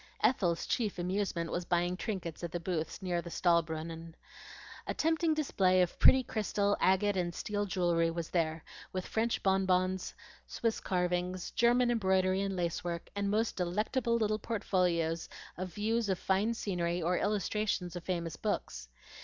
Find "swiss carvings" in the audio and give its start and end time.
10.47-11.51